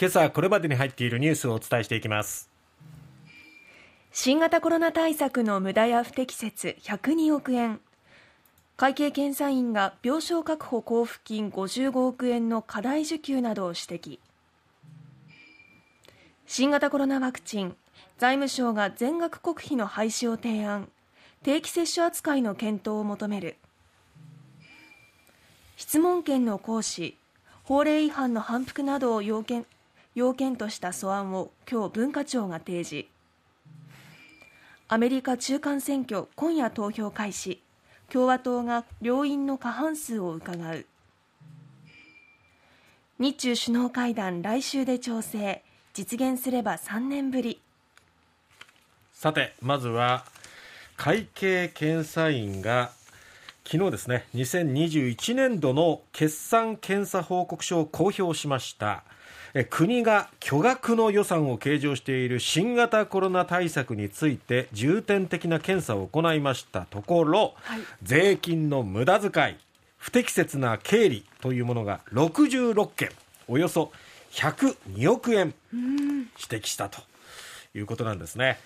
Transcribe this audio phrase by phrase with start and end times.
[0.00, 2.48] 今朝これまでに入っているニュースをお伝えしていきます。
[4.12, 7.80] 新型コロナ対策の無駄や不適切102億円
[8.76, 14.18] 会計検査院が病床確保交付金55億円の過大受給などを指摘。
[16.46, 17.76] 新型コロナワクチン
[18.18, 20.88] 財務省が全額国費の廃止を提案。
[21.42, 23.56] 定期接種扱いの検討を求める。
[25.76, 27.16] 質問権の行使
[27.64, 29.66] 法令違反の反復などを要件
[30.18, 33.06] 要件とした素案を今日文化庁が提示。
[34.88, 37.62] アメリカ中間選挙今夜投票開始。
[38.12, 40.86] 共和党が両院の過半数を伺う。
[43.20, 45.62] 日中首脳会談来週で調整。
[45.94, 47.60] 実現すれば3年ぶり。
[49.12, 50.24] さてまずは
[50.96, 52.90] 会計検査院が
[53.64, 59.04] 昨日ですね2021年度の決算検査報告書を公表しました。
[59.70, 66.82] 国が巨額の予算を計上している新型コロナ対策について重点的な検査を行いました。
[66.82, 69.56] ところ、はい、税金の無駄遣い
[69.96, 73.10] 不適切な経理というものが66件
[73.48, 73.90] およそ
[74.32, 77.00] 102億円指摘したと
[77.74, 78.58] いうことなんですね。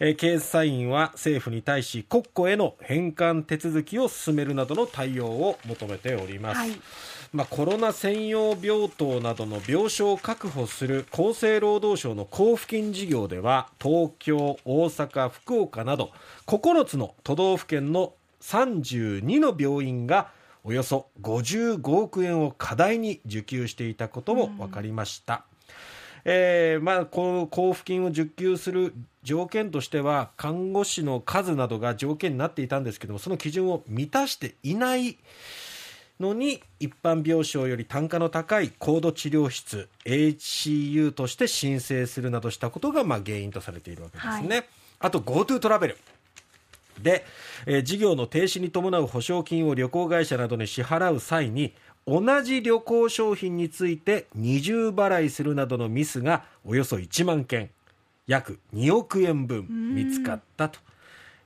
[0.00, 6.70] えー、検査院は政府に対し国庫への返還手続きを進めるなどの対応を求めております、はい、
[7.32, 16.10] まあ、コロナ専用病棟などの病床を確保する厚生労働省の交付金事業では東京、大阪、福岡など
[16.46, 20.30] 9つの都道府県の32の病院が
[20.64, 25.44] およそ55億円を過大に受給していたことも分かりました。
[26.24, 28.92] えーまあ、この交付金を受給する
[29.28, 35.18] 条件としては看護師の数などが条件になっていたんですけどもその基準を満たしていない
[36.18, 44.56] のに一般病床より単価の高い高度治療室 HCU として申請するなどしたことがまあ原因とされているわけですね。
[44.56, 44.66] はい、
[45.00, 45.98] あと GoTo トラベル
[47.02, 47.26] で、
[47.66, 51.74] えー、事業の停止に伴う保証金を旅行会社などに支払う際に
[52.06, 57.68] 同じ旅行商品について二重払いするなどのミスがおよそ1万件
[58.28, 60.78] 約2億円分見つかったと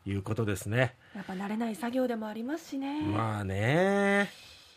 [0.04, 0.96] いうことですね。
[1.14, 3.00] やっぱ慣れない作業でもありますしね。
[3.02, 4.30] まあね。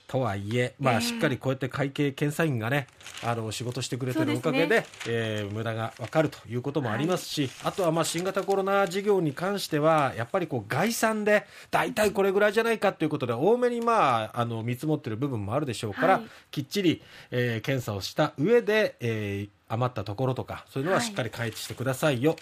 [0.08, 2.88] とはいえ、まあ、しっかりこうやって会計検査院がね、
[3.24, 17.02] あの仕事してくれてるおかげで、で、ね、えー、無駄が分かるということもありますし、はい、あとはまあ新型コロナ事業に関しては、やっぱりこう概算で、大体これぐらいじゃないかということで、多めにまああの見積もってる部分もあるでしょうから、はい、きっちり、
[17.32, 22.32] えー、検査をした上で、えー、余ったところとか、そういうのはしっかり開示してくださいよ。
[22.32, 22.40] はい、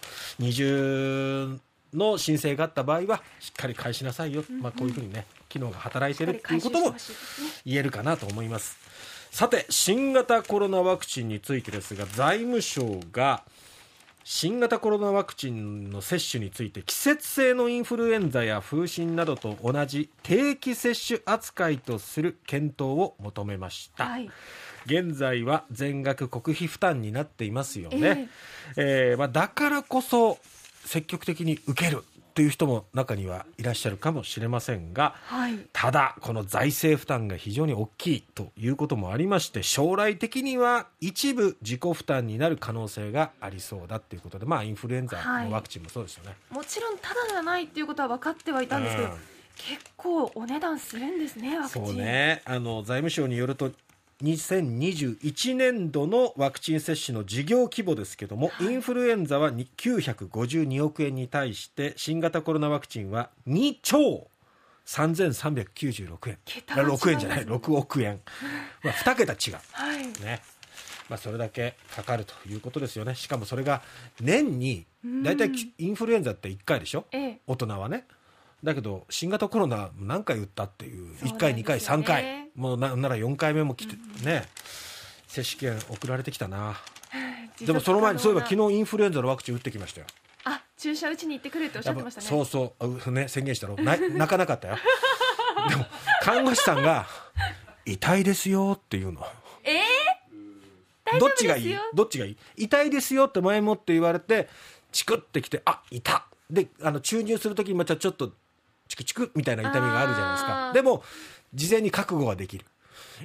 [1.95, 6.95] の申請があった場合はしっかり返しなさいよ、まあ、こういうふうにね機能が働いているということも
[7.65, 8.77] 言えるかなと思います。
[9.31, 13.43] さて新型コロナワクチンについてですが財務省が
[14.23, 24.29] 新型コロナワクチンの接種について季節性のインフルエンザや風疹などと同じ定期接種扱いとする検討を求めました、はい、
[24.85, 28.29] 現在は全額国費負担になっていますよね、
[28.77, 30.37] えー、えー、まあ、だからこそ
[30.85, 49.17] 積極的に受けるという人も中にはいらっしゃるかもしれませんが、はい、ただ、この財政負担が非常に大きいということもありまして将来的には一部自己負担になる可能性がありそうだということで、まあ、インフルエンザのワクチンもそうですよね、はい、もちろんただじゃないということは分かってはいたんですけど、うん、
[49.55, 51.85] 結構お値段するんですね、ワクチン。
[51.85, 52.41] そうね。
[52.45, 53.71] あの財務省によると
[54.23, 64.27] 2021年度のワクチン接種の事業規模ですけども、はい、インフルエンザは952億円に対して新型コロナワクチンは2兆
[64.85, 68.21] 3396円6円じゃない6億円、
[68.83, 70.41] まあ、2桁違う、はい、ね。
[71.09, 73.13] まあ、それだけかかるということですよね。
[73.15, 73.81] しかもそれが
[74.21, 78.05] 年に大体インフルエンザって1回でしょ、ええ、大人はね。
[78.63, 84.47] だけど新型コロナ何回打ったっていう、1回2回3回もうななら4回目も来て、ね。
[85.27, 86.75] 接種券送られてきたな。
[87.59, 90.07] でもその前にそういえば昨日インフルエンザのワクチン打ってきましたよ。
[90.45, 92.27] あ注射打ちに行ってくるっておっしゃってましたね。
[92.27, 93.75] そうそうね宣言したろ。
[93.77, 94.77] な 泣かなかったよ。
[95.69, 95.85] でも
[96.21, 97.07] 看護師さんが
[97.85, 99.25] 「痛いですよ」って言うの。
[99.63, 101.77] えー、どっちがいい？
[101.93, 102.37] どっちがいい？
[102.57, 104.49] 痛いですよって前もって言われて
[104.91, 108.33] チクってきてあ痛であの注入する時にまたちょっと
[108.87, 110.71] チクチクみたいな痛みがあるじゃないですか。
[110.73, 111.03] でも
[111.53, 112.65] 事前に覚悟ができる。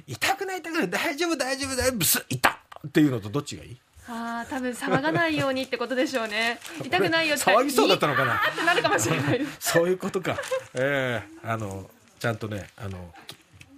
[0.07, 2.91] 痛くない痛くない大丈夫大丈夫大丈夫ブス痛っ！
[2.91, 3.77] ていうのとどっちがいい？
[4.07, 6.59] ああ多分騒がないようにってことでしょうね。
[6.83, 8.35] 痛くないよって騒ぎそうだったのかな？
[8.35, 10.37] ってなるかもしれないそういうことか。
[10.73, 11.89] ええー、あの
[12.19, 13.13] ちゃんとねあの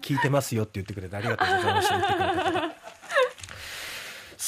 [0.01, 1.95] 聞いてますよって言ってくれてありがとうございました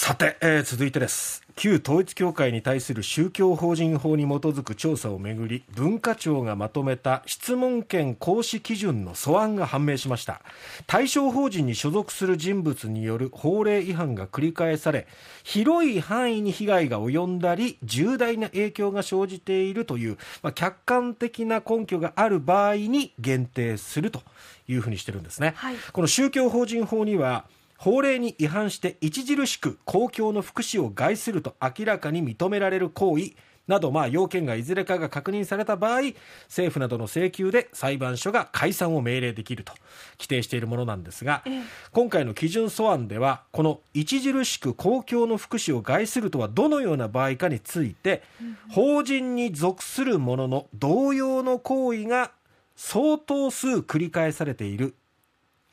[0.05, 1.43] さて、えー、続いてです。
[1.55, 10.41] 旧統一教会に対する宗教法人法に基づく調査をめぐり文化庁がまとめた質問権行使基準の素案が判明しました。
[10.87, 15.07] 対象法人に所属する人物による法令違反が繰り返され
[15.45, 24.21] 広い範囲に被害が及んだり重大な影響が生じているという、まあ、客観的な根拠がある場合に限定すると
[24.67, 27.45] いうふうにしてるんですね、はい、この宗教法人法には
[27.77, 33.31] 法令に違反して著しく公共の福祉を害すると明らかに認められる行為
[33.67, 36.01] など、まあ、要件がいずれかが確認された場合
[36.47, 39.73] 政府などの請求で裁判所が解散を命令できると
[40.19, 41.43] 規定しているものなんですが、
[41.91, 48.23] 今回の基準素案ではこの著しく公共の福祉を害するとはどのような場合かについて、
[48.69, 52.31] 法人に属するものの同様の行為が
[52.75, 54.95] 相当数繰り返されている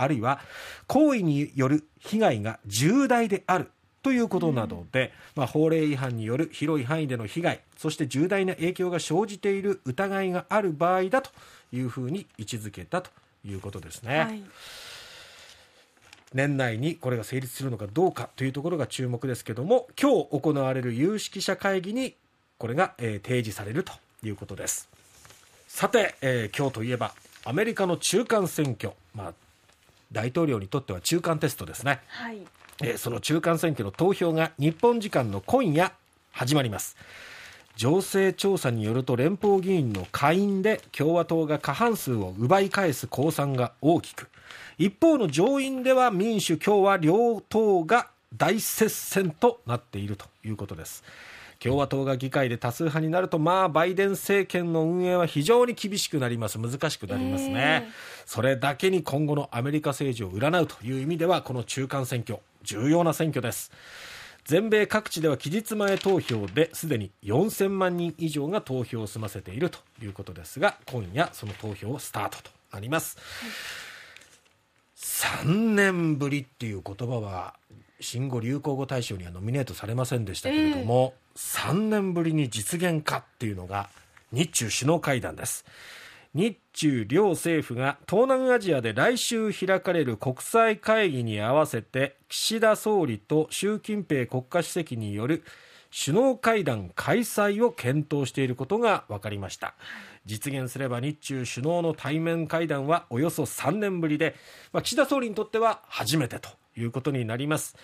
[0.01, 0.41] あるいは
[0.87, 3.71] 行為による被害が重大である
[4.03, 11.31] ということなどで、まあ、法令違反による広い範囲での被害そして重大な影響が生じている疑いがある場合だと
[11.73, 13.11] いうふうに位置づけたと
[13.45, 14.19] いうことですね。
[14.19, 14.43] はい。
[16.33, 22.15] 年内にこれが成立するのかどうかというところが注目ですけども今日行われる有識者会議に
[22.57, 23.93] これが、えー、提示されると
[24.23, 24.89] いうことです。
[25.67, 27.13] さて、えー、今日といえば
[27.45, 29.35] アメリカの中間選挙、まあ、
[30.13, 32.39] 大統領にとっては中間テストですね、はい、
[32.83, 35.93] えー、その中間選挙の投票が日本時間の今夜
[36.33, 36.97] 始まります。
[37.77, 44.29] 情勢調査によると連邦議員の下院で共和党が過半数を奪い返す公算が大きく。
[44.81, 51.05] 一方の上院では民主共和両党が大接戦となっているということです
[51.63, 57.93] 共和党が議会で多数派になると、まあ、バイデン政権の運営は非常に厳しくなります、難しくなりますね、えー、
[58.25, 63.71] それだけに今後のアメリカ政治を占うという意味では、この中間選挙、重要な選挙です。
[64.45, 73.51] 全米各地では期日前投票ですでに4000万人以上が投票を済ませているということですが今夜その投票スタートとなります、はい、
[75.21, 77.55] 3年ぶりっていう言葉は
[78.01, 83.91] 新語・流行語大賞にはノミネートされませんでしたけれども、えー、3年ぶりに実現かっていうのが
[84.33, 85.67] 日中首脳会談です。
[86.33, 95.43] 日中両政府が東南アジアで来週開かれる国際会議に合わせて岸田総理と習近平国家主席による
[95.91, 99.75] 首脳会談開催を検討していることが分かりました。
[100.27, 104.37] 実現すれば日中首脳の対面会談はおよそ3年ぶりで、
[104.73, 107.77] まあ、岸田総理にとっては初めてということになります。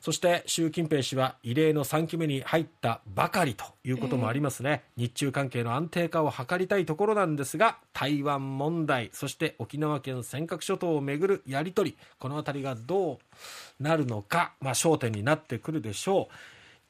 [0.00, 13.18] そして習近平氏は異例の3期目に入ったばかりということもありますね、えー、日中関係の安定化を図りたいところなんですが台湾問題そして沖縄県尖閣諸島をめぐるやり取りこの辺りがどう
[13.82, 16.34] なるのか、まあ、焦点になってくるでしょう。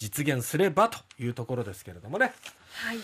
[0.00, 2.32] 実現すればというところですけれどもね。
[2.72, 2.98] はい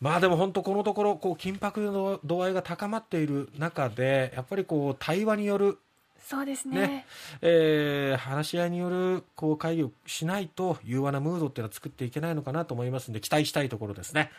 [0.00, 5.78] まあでも本当このところこう緊迫の度合いが高まっている中でやっぱりこう対話による
[6.24, 7.06] そうですねね、
[7.40, 14.30] えー、話し合いによるこう会議をしないと融和なムードっていうのは作っていけないのかなと思いますので期待したいところですね。